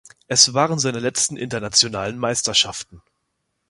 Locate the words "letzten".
0.99-1.37